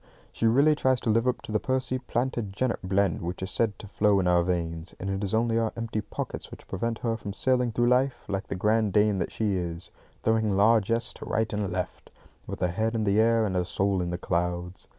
[0.31, 3.87] She really tries to live up to the Percy Plantagenet blend which is said to
[3.87, 7.33] flow in our veins; and it is only our empty pockets which prevent her from
[7.33, 9.91] sailing through life, like the grande dame that she is,
[10.23, 12.09] throwing largesse to right and left,
[12.47, 14.87] with her head in the air and her soul in the clouds.